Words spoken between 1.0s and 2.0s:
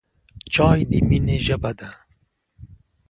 مینې ژبه ده.